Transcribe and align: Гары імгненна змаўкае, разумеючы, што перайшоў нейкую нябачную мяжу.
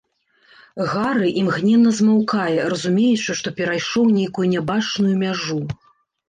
Гары 0.93 1.27
імгненна 1.41 1.91
змаўкае, 1.97 2.59
разумеючы, 2.73 3.37
што 3.41 3.47
перайшоў 3.61 4.09
нейкую 4.17 4.47
нябачную 4.55 5.13
мяжу. 5.23 5.61